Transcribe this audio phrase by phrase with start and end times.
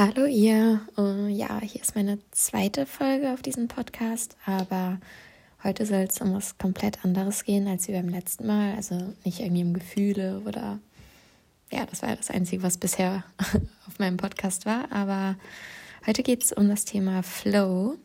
[0.00, 0.80] Hallo ihr.
[0.96, 5.00] Uh, ja, hier ist meine zweite Folge auf diesem Podcast, aber
[5.64, 8.76] heute soll es um was komplett anderes gehen als wie beim letzten Mal.
[8.76, 10.78] Also nicht irgendwie um Gefühle oder
[11.72, 13.24] ja, das war das Einzige, was bisher
[13.88, 14.86] auf meinem Podcast war.
[14.92, 15.34] Aber
[16.06, 17.96] heute geht es um das Thema Flow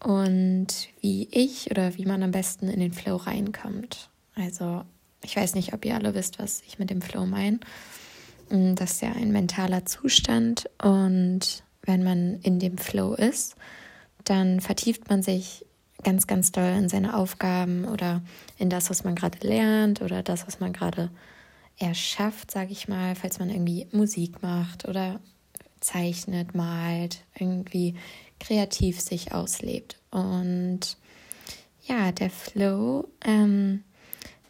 [0.00, 0.66] und
[1.00, 4.10] wie ich oder wie man am besten in den Flow reinkommt.
[4.34, 4.84] Also
[5.24, 7.58] ich weiß nicht, ob ihr alle wisst, was ich mit dem Flow meine.
[8.50, 13.56] Mm, das ist ja ein mentaler Zustand und wenn man in dem Flow ist,
[14.24, 15.64] dann vertieft man sich
[16.02, 18.22] ganz, ganz doll in seine Aufgaben oder
[18.58, 21.10] in das, was man gerade lernt oder das, was man gerade
[21.78, 25.20] erschafft, sage ich mal, falls man irgendwie Musik macht oder
[25.80, 27.96] zeichnet, malt, irgendwie
[28.40, 29.98] kreativ sich auslebt.
[30.10, 30.96] Und
[31.86, 33.84] ja, der Flow, ähm,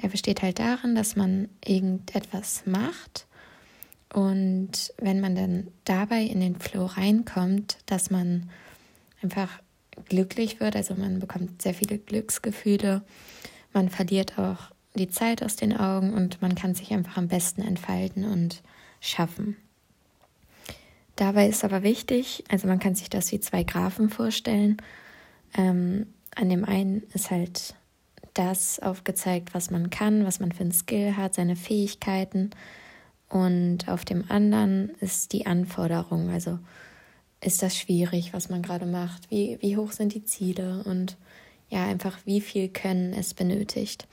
[0.02, 3.26] der besteht halt darin, dass man irgendetwas macht
[4.14, 8.48] und wenn man dann dabei in den Flow reinkommt, dass man
[9.20, 9.60] einfach
[10.08, 13.02] glücklich wird, also man bekommt sehr viele Glücksgefühle,
[13.72, 17.62] man verliert auch die Zeit aus den Augen und man kann sich einfach am besten
[17.62, 18.62] entfalten und
[19.00, 19.56] schaffen.
[21.16, 24.76] Dabei ist aber wichtig, also man kann sich das wie zwei Graphen vorstellen.
[25.56, 27.74] Ähm, an dem einen ist halt
[28.34, 32.50] das aufgezeigt, was man kann, was man für ein Skill hat, seine Fähigkeiten.
[33.28, 36.58] Und auf dem anderen ist die Anforderung, also
[37.40, 41.16] ist das schwierig, was man gerade macht, wie, wie hoch sind die Ziele und
[41.68, 44.06] ja, einfach wie viel Können es benötigt.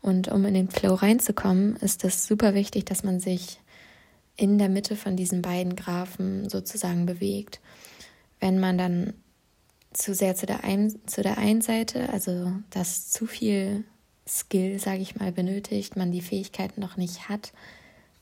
[0.00, 3.58] Und um in den Flow reinzukommen, ist es super wichtig, dass man sich
[4.36, 7.60] in der Mitte von diesen beiden Graphen sozusagen bewegt.
[8.38, 9.14] Wenn man dann
[9.92, 13.84] zu sehr zu der, ein, zu der einen Seite, also dass zu viel
[14.26, 17.52] Skill, sage ich mal, benötigt, man die Fähigkeiten noch nicht hat,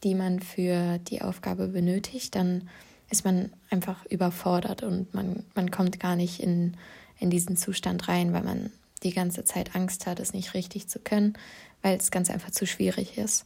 [0.05, 2.69] die man für die Aufgabe benötigt, dann
[3.11, 6.77] ist man einfach überfordert und man, man kommt gar nicht in,
[7.19, 10.99] in diesen Zustand rein, weil man die ganze Zeit Angst hat, es nicht richtig zu
[10.99, 11.35] können,
[11.83, 13.45] weil es ganz einfach zu schwierig ist.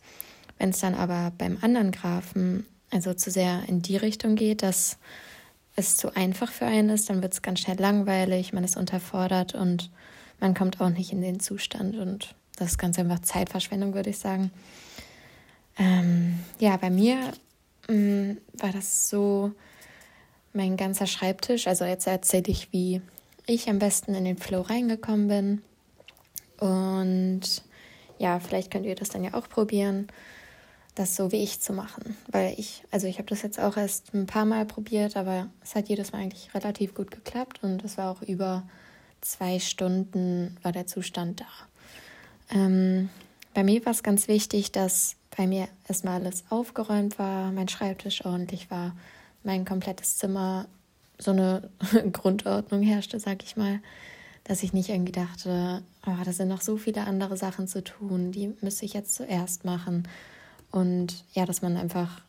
[0.59, 4.99] Wenn es dann aber beim anderen Graphen also zu sehr in die Richtung geht, dass
[5.77, 9.55] es zu einfach für einen ist, dann wird es ganz schnell langweilig, man ist unterfordert
[9.55, 9.91] und
[10.41, 14.19] man kommt auch nicht in den Zustand und das ist ganz einfach Zeitverschwendung, würde ich
[14.19, 14.51] sagen.
[15.81, 17.33] Ähm, ja, bei mir
[17.89, 19.53] mh, mm, war das so
[20.53, 21.67] mein ganzer Schreibtisch.
[21.67, 23.01] Also jetzt erzähle ich, wie
[23.47, 25.63] ich am besten in den Flow reingekommen bin.
[26.59, 27.63] Und
[28.19, 30.09] ja, vielleicht könnt ihr das dann ja auch probieren,
[30.95, 32.15] das so wie ich zu machen.
[32.31, 35.75] Weil ich, also ich habe das jetzt auch erst ein paar Mal probiert, aber es
[35.75, 38.69] hat jedes Mal eigentlich relativ gut geklappt und es war auch über
[39.23, 42.55] zwei Stunden war der Zustand da.
[42.55, 43.09] Ähm,
[43.55, 48.25] bei mir war es ganz wichtig, dass bei mir erstmal alles aufgeräumt war, mein Schreibtisch
[48.25, 48.97] ordentlich war,
[49.43, 50.67] mein komplettes Zimmer
[51.19, 51.71] so eine
[52.13, 53.81] Grundordnung herrschte, sag ich mal,
[54.45, 58.33] dass ich nicht irgendwie dachte, oh, da sind noch so viele andere Sachen zu tun,
[58.33, 60.09] die müsste ich jetzt zuerst machen.
[60.71, 62.23] Und ja, dass man einfach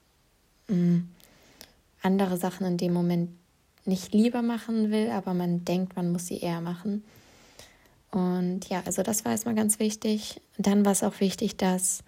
[0.67, 1.09] mh, mm,
[2.03, 3.29] andere Sachen in dem Moment
[3.85, 7.03] nicht lieber machen will, aber man denkt, man muss sie eher machen.
[8.11, 10.41] Und ja, also das war erstmal ganz wichtig.
[10.57, 12.03] Dann war es auch wichtig, dass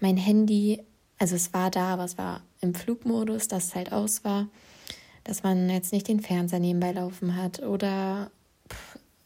[0.00, 0.82] mein Handy,
[1.18, 4.48] also es war da, aber es war im Flugmodus, dass es halt aus war,
[5.24, 8.30] dass man jetzt nicht den Fernseher nebenbei laufen hat oder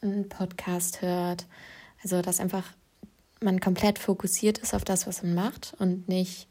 [0.00, 1.46] einen Podcast hört.
[2.02, 2.64] Also dass einfach
[3.40, 6.48] man komplett fokussiert ist auf das, was man macht und nicht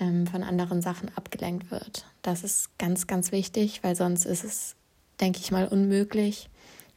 [0.00, 2.06] ähm, von anderen Sachen abgelenkt wird.
[2.22, 4.74] Das ist ganz, ganz wichtig, weil sonst ist es,
[5.20, 6.48] denke ich mal, unmöglich,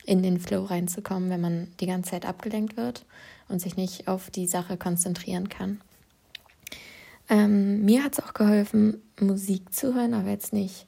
[0.04, 3.06] in den Flow reinzukommen, wenn man die ganze Zeit abgelenkt wird
[3.50, 5.82] und sich nicht auf die Sache konzentrieren kann.
[7.30, 10.88] Ähm, mir hat es auch geholfen, Musik zu hören, aber jetzt nicht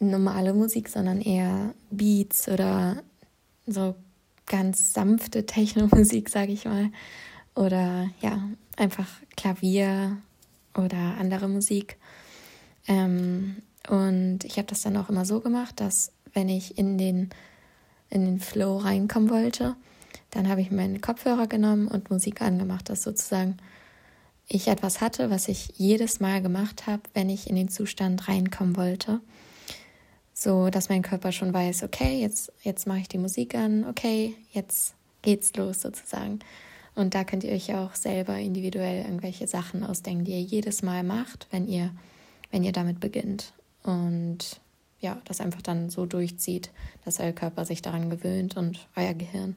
[0.00, 3.02] normale Musik, sondern eher Beats oder
[3.66, 3.94] so
[4.46, 6.90] ganz sanfte Techno-Musik, sage ich mal.
[7.54, 8.42] Oder ja,
[8.76, 10.16] einfach Klavier
[10.74, 11.98] oder andere Musik.
[12.88, 13.56] Ähm,
[13.88, 17.30] und ich habe das dann auch immer so gemacht, dass wenn ich in den
[18.10, 19.76] in den Flow reinkommen wollte,
[20.30, 23.56] dann habe ich meinen Kopfhörer genommen und Musik angemacht, dass sozusagen
[24.52, 28.76] ich etwas hatte, was ich jedes Mal gemacht habe, wenn ich in den Zustand reinkommen
[28.76, 29.20] wollte.
[30.34, 34.34] So dass mein Körper schon weiß, okay, jetzt, jetzt mache ich die Musik an, okay,
[34.52, 36.40] jetzt geht's los sozusagen.
[36.96, 41.04] Und da könnt ihr euch auch selber individuell irgendwelche Sachen ausdenken, die ihr jedes Mal
[41.04, 41.92] macht, wenn ihr,
[42.50, 43.52] wenn ihr damit beginnt.
[43.84, 44.60] Und
[44.98, 46.70] ja, das einfach dann so durchzieht,
[47.04, 49.56] dass euer Körper sich daran gewöhnt und euer Gehirn.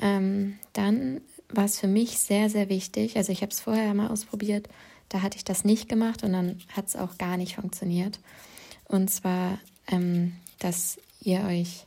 [0.00, 4.08] Ähm, dann war es für mich sehr, sehr wichtig, also ich habe es vorher mal
[4.08, 4.68] ausprobiert,
[5.08, 8.20] da hatte ich das nicht gemacht und dann hat es auch gar nicht funktioniert.
[8.84, 11.86] Und zwar, ähm, dass ihr euch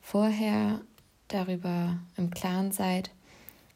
[0.00, 0.80] vorher
[1.28, 3.10] darüber im Klaren seid,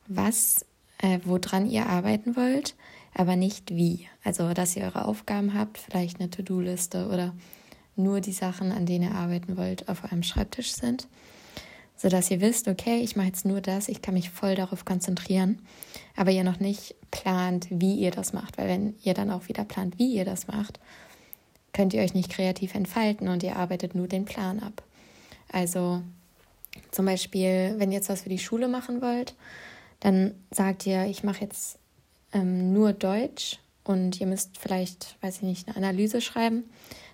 [0.07, 0.65] was,
[0.99, 2.75] äh, woran ihr arbeiten wollt,
[3.15, 4.09] aber nicht wie.
[4.23, 7.35] Also, dass ihr eure Aufgaben habt, vielleicht eine To-Do-Liste oder
[7.97, 11.09] nur die Sachen, an denen ihr arbeiten wollt, auf eurem Schreibtisch sind,
[11.97, 15.61] sodass ihr wisst, okay, ich mache jetzt nur das, ich kann mich voll darauf konzentrieren,
[16.15, 19.65] aber ihr noch nicht plant, wie ihr das macht, weil wenn ihr dann auch wieder
[19.65, 20.79] plant, wie ihr das macht,
[21.73, 24.83] könnt ihr euch nicht kreativ entfalten und ihr arbeitet nur den Plan ab.
[25.51, 26.03] Also
[26.91, 29.35] zum Beispiel, wenn ihr jetzt was für die Schule machen wollt,
[30.01, 31.79] dann sagt ihr, ich mache jetzt
[32.33, 36.65] ähm, nur Deutsch und ihr müsst vielleicht, weiß ich nicht, eine Analyse schreiben,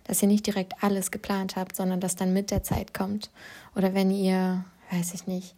[0.04, 3.30] dass ihr nicht direkt alles geplant habt, sondern das dann mit der Zeit kommt.
[3.76, 5.54] Oder wenn ihr, weiß ich nicht,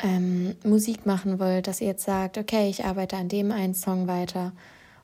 [0.00, 4.06] ähm, Musik machen wollt, dass ihr jetzt sagt, okay, ich arbeite an dem einen Song
[4.06, 4.52] weiter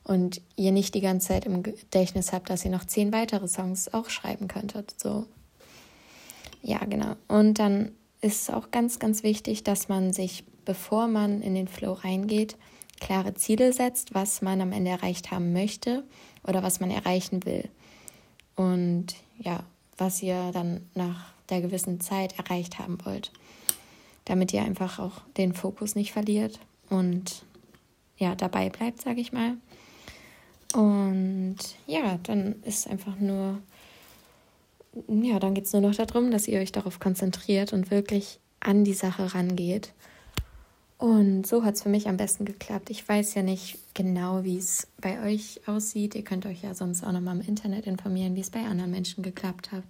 [0.05, 3.93] und ihr nicht die ganze Zeit im Gedächtnis habt, dass ihr noch zehn weitere Songs
[3.93, 4.95] auch schreiben könntet.
[4.99, 5.27] So.
[6.63, 7.15] Ja, genau.
[7.29, 11.93] Und dann ist auch ganz, ganz wichtig, dass man sich, bevor man in den Flow
[11.93, 12.57] reingeht,
[13.01, 16.05] klare Ziele setzt, was man am Ende erreicht haben möchte
[16.47, 17.69] oder was man erreichen will.
[18.61, 19.07] Und
[19.39, 19.63] ja,
[19.97, 23.33] was ihr dann nach der gewissen Zeit erreicht haben wollt.
[24.27, 26.61] Damit ihr einfach auch den Fokus nicht verliert
[26.91, 27.43] und
[28.19, 29.57] ja, dabei bleibt, sage ich mal.
[30.75, 33.63] Und ja, dann ist einfach nur,
[35.09, 38.85] ja, dann geht es nur noch darum, dass ihr euch darauf konzentriert und wirklich an
[38.85, 39.95] die Sache rangeht
[41.01, 42.91] und so hat es für mich am besten geklappt.
[42.91, 46.15] Ich weiß ja nicht genau, wie es bei euch aussieht.
[46.15, 49.23] Ihr könnt euch ja sonst auch nochmal im Internet informieren, wie es bei anderen Menschen
[49.23, 49.85] geklappt hat.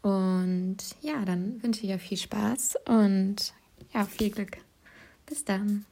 [0.00, 3.52] Und ja, dann wünsche ich euch viel Spaß und
[3.92, 4.56] ja, viel Glück.
[5.26, 5.84] Bis dann.